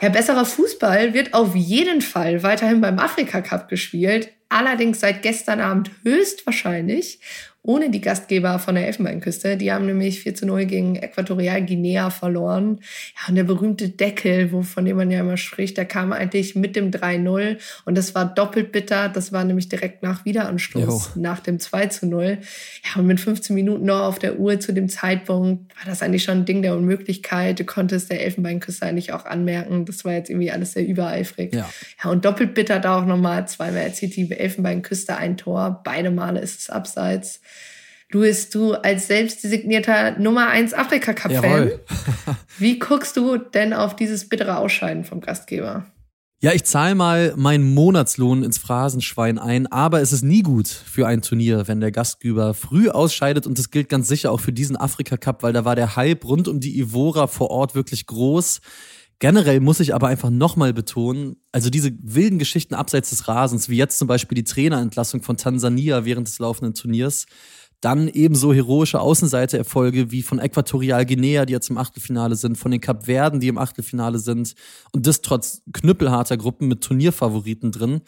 Ja, 0.00 0.10
besserer 0.10 0.44
Fußball 0.44 1.12
wird 1.12 1.34
auf 1.34 1.56
jeden 1.56 2.02
Fall 2.02 2.42
weiterhin 2.44 2.80
beim 2.80 2.98
Afrika 2.98 3.40
Cup 3.40 3.68
gespielt. 3.68 4.32
Allerdings 4.48 5.00
seit 5.00 5.22
gestern 5.22 5.60
Abend 5.60 5.90
höchstwahrscheinlich 6.04 7.20
ohne 7.68 7.90
die 7.90 8.00
Gastgeber 8.00 8.58
von 8.58 8.76
der 8.76 8.86
Elfenbeinküste. 8.86 9.58
Die 9.58 9.70
haben 9.70 9.84
nämlich 9.84 10.20
4 10.20 10.34
zu 10.34 10.46
0 10.46 10.64
gegen 10.64 10.96
Äquatorial 10.96 11.66
Guinea 11.66 12.08
verloren. 12.08 12.80
Ja, 13.14 13.28
und 13.28 13.34
der 13.34 13.44
berühmte 13.44 13.90
Deckel, 13.90 14.48
von 14.62 14.86
dem 14.86 14.96
man 14.96 15.10
ja 15.10 15.20
immer 15.20 15.36
spricht, 15.36 15.76
der 15.76 15.84
kam 15.84 16.12
eigentlich 16.12 16.54
mit 16.54 16.76
dem 16.76 16.90
3-0 16.90 17.58
und 17.84 17.98
das 17.98 18.14
war 18.14 18.24
doppelt 18.24 18.72
bitter. 18.72 19.10
Das 19.10 19.32
war 19.32 19.44
nämlich 19.44 19.68
direkt 19.68 20.02
nach 20.02 20.24
Wiederanstoß, 20.24 21.10
jo. 21.14 21.20
nach 21.20 21.40
dem 21.40 21.60
2 21.60 21.86
zu 21.88 22.06
0. 22.06 22.38
Ja, 22.84 23.00
und 23.00 23.06
mit 23.06 23.20
15 23.20 23.54
Minuten 23.54 23.84
noch 23.84 24.00
auf 24.00 24.18
der 24.18 24.38
Uhr 24.38 24.58
zu 24.60 24.72
dem 24.72 24.88
Zeitpunkt 24.88 25.76
war 25.76 25.84
das 25.84 26.00
eigentlich 26.00 26.24
schon 26.24 26.38
ein 26.38 26.44
Ding 26.46 26.62
der 26.62 26.74
Unmöglichkeit. 26.74 27.60
Du 27.60 27.64
konntest 27.64 28.10
der 28.10 28.24
Elfenbeinküste 28.24 28.86
eigentlich 28.86 29.12
auch 29.12 29.26
anmerken, 29.26 29.84
das 29.84 30.06
war 30.06 30.14
jetzt 30.14 30.30
irgendwie 30.30 30.50
alles 30.50 30.72
sehr 30.72 30.86
übereifrig. 30.86 31.52
Ja, 31.54 31.68
ja 32.02 32.10
und 32.10 32.24
doppelt 32.24 32.54
bitter 32.54 32.80
da 32.80 32.98
auch 32.98 33.04
nochmal 33.04 33.46
zweimal 33.46 33.82
erzielt 33.82 34.16
die 34.16 34.30
Elfenbeinküste 34.38 35.16
ein 35.16 35.36
Tor. 35.36 35.82
Beide 35.84 36.10
Male 36.10 36.40
ist 36.40 36.60
es 36.60 36.70
abseits. 36.70 37.40
Luis, 38.10 38.48
du 38.48 38.72
als 38.72 39.06
selbstdesignierter 39.06 40.18
Nummer 40.18 40.48
1 40.48 40.72
Afrika-Cup-Fan, 40.72 41.72
wie 42.58 42.78
guckst 42.78 43.16
du 43.18 43.36
denn 43.36 43.74
auf 43.74 43.96
dieses 43.96 44.28
bittere 44.28 44.56
Ausscheiden 44.56 45.04
vom 45.04 45.20
Gastgeber? 45.20 45.84
Ja, 46.40 46.52
ich 46.52 46.62
zahle 46.62 46.94
mal 46.94 47.34
meinen 47.36 47.74
Monatslohn 47.74 48.44
ins 48.44 48.58
Phrasenschwein 48.58 49.38
ein, 49.38 49.66
aber 49.66 50.00
es 50.00 50.12
ist 50.12 50.22
nie 50.22 50.42
gut 50.42 50.68
für 50.68 51.06
ein 51.06 51.20
Turnier, 51.20 51.66
wenn 51.66 51.80
der 51.80 51.90
Gastgeber 51.90 52.54
früh 52.54 52.88
ausscheidet 52.88 53.44
und 53.44 53.58
das 53.58 53.72
gilt 53.72 53.88
ganz 53.88 54.06
sicher 54.06 54.30
auch 54.30 54.38
für 54.38 54.52
diesen 54.52 54.76
Afrika 54.76 55.16
Cup, 55.16 55.42
weil 55.42 55.52
da 55.52 55.64
war 55.64 55.74
der 55.74 55.96
Hype 55.96 56.24
rund 56.24 56.46
um 56.46 56.60
die 56.60 56.78
Ivora 56.78 57.26
vor 57.26 57.50
Ort 57.50 57.74
wirklich 57.74 58.06
groß. 58.06 58.60
Generell 59.20 59.58
muss 59.58 59.80
ich 59.80 59.94
aber 59.94 60.06
einfach 60.06 60.30
nochmal 60.30 60.72
betonen, 60.72 61.36
also 61.50 61.70
diese 61.70 61.90
wilden 62.00 62.38
Geschichten 62.38 62.74
abseits 62.74 63.10
des 63.10 63.26
Rasens, 63.26 63.68
wie 63.68 63.76
jetzt 63.76 63.98
zum 63.98 64.06
Beispiel 64.06 64.36
die 64.36 64.44
Trainerentlassung 64.44 65.22
von 65.22 65.36
Tansania 65.36 66.04
während 66.04 66.28
des 66.28 66.38
laufenden 66.38 66.74
Turniers, 66.74 67.26
dann 67.80 68.08
ebenso 68.08 68.52
heroische 68.52 69.00
Außenseitererfolge 69.00 70.10
wie 70.10 70.22
von 70.22 70.38
Äquatorial 70.38 71.04
Guinea, 71.06 71.46
die 71.46 71.52
jetzt 71.52 71.70
im 71.70 71.78
Achtelfinale 71.78 72.36
sind, 72.36 72.58
von 72.58 72.70
den 72.70 72.80
Kapverden, 72.80 73.40
die 73.40 73.48
im 73.48 73.58
Achtelfinale 73.58 74.18
sind 74.18 74.54
und 74.92 75.06
das 75.06 75.20
trotz 75.20 75.62
knüppelharter 75.72 76.36
Gruppen 76.36 76.68
mit 76.68 76.82
Turnierfavoriten 76.82 77.72
drin. 77.72 78.02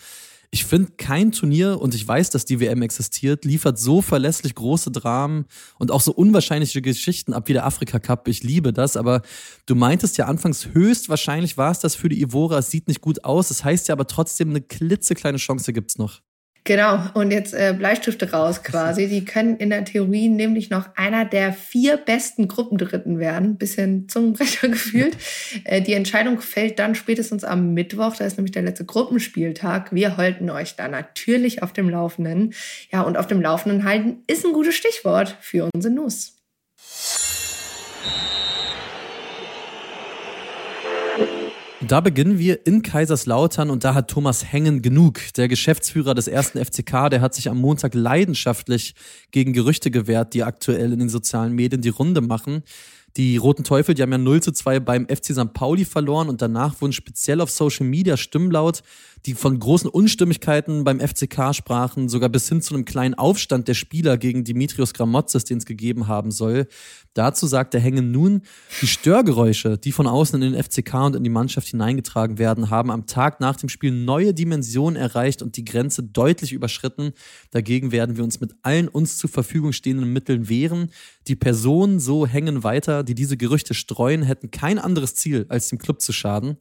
Ich 0.53 0.65
finde, 0.65 0.93
kein 0.97 1.31
Turnier, 1.31 1.81
und 1.81 1.95
ich 1.95 2.07
weiß, 2.07 2.31
dass 2.31 2.45
die 2.45 2.59
WM 2.59 2.83
existiert, 2.83 3.45
liefert 3.45 3.79
so 3.79 4.03
verlässlich 4.03 4.57
große 4.57 4.91
Dramen 4.91 5.47
und 5.79 5.93
auch 5.93 6.01
so 6.01 6.13
unwahrscheinliche 6.13 6.83
Geschichten 6.83 7.33
ab 7.33 7.47
wie 7.47 7.53
der 7.53 7.67
Afrika 7.67 8.01
Cup. 8.01 8.27
Ich 8.27 8.43
liebe 8.43 8.73
das, 8.73 8.97
aber 8.97 9.23
du 9.67 9.77
meintest 9.77 10.19
ja 10.19 10.27
anfangs 10.27 10.67
höchstwahrscheinlich 10.73 11.57
war 11.57 11.71
es 11.71 11.79
das 11.79 11.95
für 11.95 12.09
die 12.09 12.21
Ivora. 12.21 12.59
Es 12.59 12.71
sieht 12.71 12.89
nicht 12.89 13.01
gut 13.01 13.25
aus. 13.25 13.47
Das 13.47 13.65
heißt 13.65 13.87
ja 13.87 13.95
aber 13.95 14.09
trotzdem, 14.09 14.51
eine 14.51 14.61
klitzekleine 14.61 15.39
Chance 15.39 15.73
gibt's 15.73 15.99
noch. 15.99 16.21
Genau, 16.65 16.99
und 17.15 17.31
jetzt 17.31 17.55
äh, 17.55 17.75
Bleistifte 17.77 18.31
raus 18.33 18.63
quasi. 18.63 19.09
Die 19.09 19.25
können 19.25 19.57
in 19.57 19.71
der 19.71 19.85
Theorie 19.85 20.29
nämlich 20.29 20.69
noch 20.69 20.95
einer 20.95 21.25
der 21.25 21.55
vier 21.55 21.97
besten 21.97 22.49
Gruppendritten 22.49 23.19
werden. 23.19 23.57
Bisschen 23.57 24.09
Zungenbrecher 24.09 24.69
gefühlt. 24.69 25.17
Äh, 25.65 25.81
die 25.81 25.95
Entscheidung 25.95 26.41
fällt 26.41 26.79
dann 26.79 26.95
spätestens 26.95 27.45
am 27.45 27.73
Mittwoch. 27.73 28.17
Da 28.17 28.27
ist 28.27 28.37
nämlich 28.37 28.53
der 28.53 28.63
letzte 28.63 28.85
Gruppenspieltag. 28.85 29.95
Wir 29.95 30.19
halten 30.19 30.51
euch 30.51 30.77
da 30.77 30.87
natürlich 30.89 31.63
auf 31.63 31.73
dem 31.73 31.89
Laufenden. 31.89 32.53
Ja, 32.93 33.03
und 33.03 33.17
auf 33.17 33.27
dem 33.27 33.41
Laufenden 33.41 33.85
halten 33.85 34.23
ist 34.27 34.45
ein 34.45 34.53
gutes 34.53 34.75
Stichwort 34.75 35.37
für 35.41 35.69
unsere 35.73 35.95
Nuss. 35.95 36.40
Da 41.89 42.03
beginnen 42.03 42.39
wir 42.39 42.67
in 42.67 42.83
Kaiserslautern 42.83 43.71
und 43.71 43.85
da 43.85 43.95
hat 43.95 44.09
Thomas 44.09 44.53
Hengen 44.53 44.83
genug. 44.83 45.19
Der 45.39 45.49
Geschäftsführer 45.49 46.15
des 46.15 46.29
ersten 46.29 46.63
FCK, 46.63 47.09
der 47.09 47.23
hat 47.23 47.35
sich 47.35 47.49
am 47.49 47.57
Montag 47.57 47.95
leidenschaftlich 47.95 48.95
gegen 49.31 49.55
Gerüchte 49.55 49.91
gewehrt, 49.91 50.35
die 50.35 50.45
aktuell 50.45 50.93
in 50.93 50.99
den 50.99 51.09
sozialen 51.09 51.55
Medien 51.55 51.81
die 51.81 51.89
Runde 51.89 52.21
machen. 52.21 52.65
Die 53.17 53.39
Roten 53.39 53.65
Teufel, 53.65 53.95
die 53.95 54.03
haben 54.03 54.13
ja 54.13 54.19
0 54.19 54.43
zu 54.43 54.53
2 54.53 54.81
beim 54.81 55.09
FC 55.09 55.33
St. 55.33 55.55
Pauli 55.55 55.87
verloren 55.87 56.29
und 56.29 56.43
danach 56.43 56.81
wurden 56.83 56.93
speziell 56.93 57.41
auf 57.41 57.51
Social 57.51 57.87
Media 57.87 58.19
Stimmen 58.19 58.51
laut, 58.51 58.83
die 59.27 59.35
von 59.35 59.59
großen 59.59 59.89
Unstimmigkeiten 59.89 60.85
beim 60.85 61.01
FCK 61.01 61.55
sprachen, 61.55 62.09
sogar 62.09 62.29
bis 62.29 62.49
hin 62.49 62.63
zu 62.63 62.75
einem 62.75 62.85
kleinen 62.85 63.15
Aufstand 63.15 63.69
der 63.69 63.75
Spieler 63.75 64.19
gegen 64.19 64.45
Dimitrios 64.45 64.95
Gramotzes, 64.95 65.45
den 65.45 65.59
es 65.59 65.67
gegeben 65.67 66.09
haben 66.09 66.31
soll. 66.31 66.67
Dazu 67.15 67.47
sagt 67.47 67.75
der 67.75 67.81
Hängen 67.81 68.13
nun, 68.13 68.43
die 68.81 68.87
Störgeräusche, 68.87 69.79
die 69.79 69.93
von 69.93 70.07
außen 70.07 70.41
in 70.41 70.53
den 70.53 70.63
FCK 70.63 70.95
und 71.07 71.17
in 71.17 71.25
die 71.25 71.31
Mannschaft 71.31 71.69
hineingetragen 71.69 72.39
werden, 72.39 72.71
haben 72.71 72.91
am 72.91 73.07
Tag 73.07 73.41
nach 73.41 73.57
dem 73.57 73.69
Spiel 73.69 73.91
neue 73.91 74.33
Dimensionen 74.33 74.97
erreicht 74.97 75.43
und 75.43 75.57
die 75.57 75.65
Grenze 75.65 76.03
deutlich 76.03 76.53
überschritten. 76.53 77.13
Dagegen 77.51 77.93
werden 77.93 78.17
wir 78.17 78.25
uns 78.25 78.41
mit 78.41 78.55
allen 78.63 78.89
uns 78.89 79.19
zur 79.19 79.29
Verfügung 79.29 79.73
stehenden 79.73 80.13
Mitteln 80.13 80.49
wehren. 80.49 80.91
Die 81.27 81.37
Personen 81.37 82.01
so 82.01 82.27
hängen 82.27 82.63
weiter, 82.63 83.03
die 83.03 83.15
diese 83.15 83.37
Gerüchte 83.37 83.75
streuen, 83.75 84.23
hätten 84.23 84.51
kein 84.51 84.79
anderes 84.79 85.15
Ziel, 85.15 85.47
als 85.49 85.69
dem 85.69 85.79
Club 85.79 86.01
zu 86.01 86.13
schaden. 86.13 86.59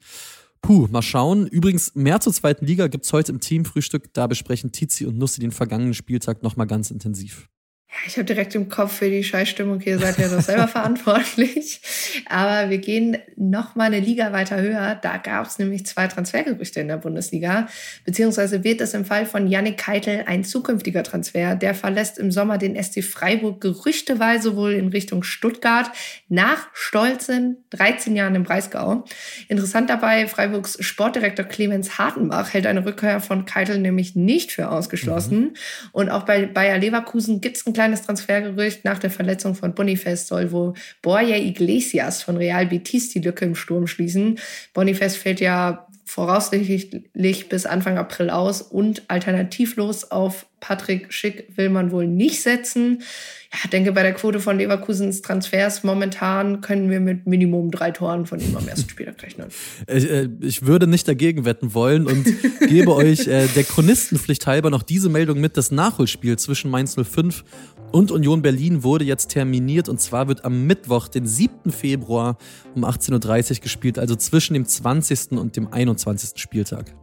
Puh, 0.61 0.87
mal 0.91 1.01
schauen. 1.01 1.47
Übrigens, 1.47 1.95
mehr 1.95 2.19
zur 2.19 2.33
zweiten 2.33 2.65
Liga 2.65 2.87
gibt's 2.87 3.11
heute 3.13 3.31
im 3.31 3.39
Teamfrühstück. 3.39 4.13
Da 4.13 4.27
besprechen 4.27 4.71
Tizi 4.71 5.05
und 5.05 5.17
Nussi 5.17 5.39
den 5.39 5.51
vergangenen 5.51 5.93
Spieltag 5.93 6.43
nochmal 6.43 6.67
ganz 6.67 6.91
intensiv. 6.91 7.49
Ja, 7.91 7.96
ich 8.05 8.17
habe 8.17 8.25
direkt 8.25 8.53
im 8.53 8.69
Kopf 8.69 8.98
für 8.98 9.10
die 9.10 9.24
Scheißstimmung, 9.24 9.81
ihr 9.81 9.98
seid 9.98 10.19
ja 10.19 10.27
doch 10.27 10.41
selber 10.41 10.67
verantwortlich. 10.67 11.81
Aber 12.29 12.69
wir 12.69 12.77
gehen 12.77 13.17
noch 13.36 13.74
mal 13.74 13.86
eine 13.86 14.00
Liga 14.00 14.31
weiter 14.31 14.62
höher. 14.62 14.93
Da 15.01 15.17
gab 15.17 15.48
es 15.48 15.58
nämlich 15.58 15.88
zwei 15.88 16.08
Transfergerüchte 16.08 16.81
in 16.81 16.88
der 16.88 16.98
Bundesliga. 16.98 17.67
Beziehungsweise 18.05 18.63
wird 18.63 18.81
es 18.81 18.93
im 18.93 19.05
Fall 19.05 19.25
von 19.25 19.48
Yannick 19.48 19.79
Keitel 19.79 20.24
ein 20.27 20.43
zukünftiger 20.43 21.01
Transfer. 21.01 21.55
Der 21.55 21.74
verlässt 21.74 22.19
im 22.19 22.31
Sommer 22.31 22.60
den 22.60 22.81
SC 22.81 23.03
Freiburg 23.03 23.60
gerüchteweise 23.60 24.55
wohl 24.55 24.74
in 24.74 24.89
Richtung 24.89 25.24
Stuttgart 25.24 25.89
nach 26.27 26.67
stolzen 26.74 27.58
13 27.72 28.15
Jahren 28.15 28.36
im 28.36 28.43
Breisgau. 28.43 29.03
Interessant 29.48 29.89
dabei, 29.89 30.27
Freiburgs 30.27 30.77
Sportdirektor 30.79 31.46
Clemens 31.46 31.98
Hartenbach 31.98 32.53
hält 32.53 32.67
eine 32.67 32.86
Rückkehr 32.86 33.19
von 33.19 33.46
Keitel 33.46 33.79
nämlich 33.79 34.15
nicht 34.15 34.51
für 34.51 34.69
ausgeschlossen. 34.69 35.39
Mhm. 35.39 35.53
Und 35.91 36.10
auch 36.10 36.24
bei 36.24 36.46
Bayer 36.46 36.77
Leverkusen 36.77 37.41
gibt 37.41 37.58
es 37.58 37.65
ein 37.65 37.78
kleines 37.79 38.01
Transfergerücht 38.01 38.83
nach 38.83 39.00
der 39.00 39.09
Verletzung 39.09 39.55
von 39.55 39.74
Boniface 39.74 40.27
soll 40.27 40.51
wo 40.51 40.74
Borja 41.01 41.38
Iglesias 41.38 42.21
von 42.21 42.36
Real 42.36 42.65
Betis 42.65 43.07
die 43.07 43.21
Lücke 43.21 43.45
im 43.45 43.55
Sturm 43.55 43.88
schließen. 43.88 44.38
Boniface 44.74 45.15
fällt 45.15 45.39
ja 45.39 45.88
voraussichtlich 46.03 47.48
bis 47.48 47.65
Anfang 47.65 47.98
April 47.98 48.31
aus 48.31 48.62
und 48.62 49.03
alternativlos 49.07 50.12
auf 50.12 50.45
Patrick 50.59 51.13
Schick 51.13 51.47
will 51.55 51.69
man 51.69 51.91
wohl 51.91 52.07
nicht 52.07 52.41
setzen. 52.41 53.01
Ja, 53.51 53.67
denke, 53.69 53.91
bei 53.93 54.03
der 54.03 54.13
Quote 54.13 54.39
von 54.39 54.59
Leverkusens 54.59 55.23
Transfers 55.23 55.83
momentan 55.83 56.61
können 56.61 56.91
wir 56.91 56.99
mit 56.99 57.25
Minimum 57.25 57.71
drei 57.71 57.89
Toren 57.89 58.27
von 58.27 58.39
ihm 58.39 58.55
am 58.55 58.67
ersten 58.67 58.89
Spieltag 58.91 59.23
rechnen. 59.23 59.47
Ich, 59.87 60.09
äh, 60.09 60.29
ich 60.41 60.65
würde 60.67 60.85
nicht 60.85 61.07
dagegen 61.07 61.45
wetten 61.45 61.73
wollen 61.73 62.05
und 62.05 62.25
gebe 62.67 62.93
euch 62.93 63.27
äh, 63.27 63.47
der 63.47 63.63
Chronistenpflicht 63.63 64.45
halber 64.45 64.69
noch 64.69 64.83
diese 64.83 65.09
Meldung 65.09 65.39
mit. 65.39 65.57
Das 65.57 65.71
Nachholspiel 65.71 66.37
zwischen 66.37 66.69
Mainz 66.69 66.95
05 66.95 67.43
und 67.91 68.11
Union 68.11 68.43
Berlin 68.43 68.83
wurde 68.83 69.03
jetzt 69.03 69.29
terminiert 69.29 69.89
und 69.89 69.99
zwar 69.99 70.27
wird 70.27 70.45
am 70.45 70.67
Mittwoch, 70.67 71.07
den 71.07 71.25
7. 71.25 71.71
Februar 71.71 72.37
um 72.75 72.85
18.30 72.85 73.51
Uhr 73.51 73.61
gespielt, 73.61 73.97
also 73.97 74.15
zwischen 74.15 74.53
dem 74.53 74.65
20. 74.65 75.31
und 75.31 75.55
dem 75.55 75.73
21. 75.73 76.39
Spieltag. 76.39 76.93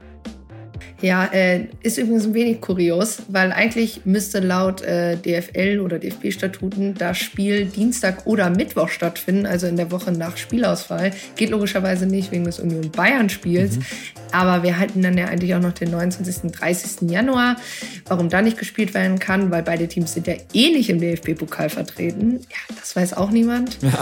Ja, 1.02 1.26
äh, 1.26 1.66
ist 1.82 1.98
übrigens 1.98 2.24
ein 2.24 2.34
wenig 2.34 2.60
kurios, 2.60 3.22
weil 3.28 3.52
eigentlich 3.52 4.02
müsste 4.04 4.40
laut 4.40 4.80
äh, 4.82 5.16
DFL 5.16 5.80
oder 5.80 5.98
DFB-Statuten 5.98 6.94
das 6.94 7.18
Spiel 7.18 7.66
Dienstag 7.66 8.26
oder 8.26 8.48
Mittwoch 8.48 8.88
stattfinden, 8.88 9.46
also 9.46 9.66
in 9.66 9.76
der 9.76 9.90
Woche 9.90 10.12
nach 10.12 10.36
Spielausfall. 10.36 11.12
Geht 11.36 11.50
logischerweise 11.50 12.06
nicht 12.06 12.32
wegen 12.32 12.44
des 12.44 12.58
Union 12.60 12.90
Bayern-Spiels. 12.90 13.76
Mhm. 13.76 13.82
Aber 14.32 14.62
wir 14.62 14.78
halten 14.78 15.02
dann 15.02 15.16
ja 15.16 15.26
eigentlich 15.26 15.54
auch 15.54 15.60
noch 15.60 15.72
den 15.72 15.90
29. 15.90 16.44
und 16.44 16.52
30. 16.52 17.10
Januar. 17.10 17.56
Warum 18.06 18.28
da 18.28 18.42
nicht 18.42 18.58
gespielt 18.58 18.94
werden 18.94 19.18
kann, 19.18 19.50
weil 19.50 19.62
beide 19.62 19.88
Teams 19.88 20.14
sind 20.14 20.26
ja 20.26 20.34
eh 20.52 20.70
nicht 20.70 20.88
im 20.88 21.00
DFB-Pokal 21.00 21.68
vertreten. 21.68 22.40
Ja, 22.40 22.74
das 22.78 22.96
weiß 22.96 23.14
auch 23.14 23.30
niemand. 23.30 23.78
Ja. 23.82 24.00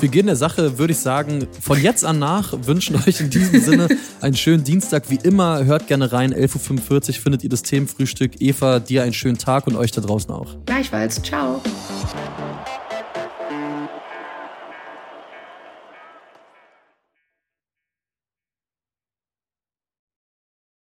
Wir 0.00 0.08
gehen 0.08 0.26
der 0.26 0.36
Sache, 0.36 0.78
würde 0.78 0.92
ich 0.92 0.98
sagen, 0.98 1.46
von 1.60 1.80
jetzt 1.80 2.04
an 2.04 2.18
nach 2.18 2.52
wünschen 2.66 2.96
euch 2.96 3.20
in 3.20 3.30
diesem 3.30 3.60
Sinne 3.60 3.88
einen 4.20 4.36
schönen 4.36 4.64
Dienstag. 4.64 5.10
Wie 5.10 5.18
immer, 5.22 5.64
hört 5.64 5.86
gerne 5.86 6.12
rein. 6.16 6.34
11.45 6.34 7.08
Uhr 7.08 7.14
findet 7.14 7.44
ihr 7.44 7.50
das 7.50 7.62
Themenfrühstück. 7.62 8.40
Eva, 8.40 8.80
dir 8.80 9.02
einen 9.02 9.12
schönen 9.12 9.38
Tag 9.38 9.66
und 9.66 9.76
euch 9.76 9.92
da 9.92 10.00
draußen 10.00 10.30
auch. 10.32 10.56
Gleichfalls. 10.66 11.22
Ciao. 11.22 11.60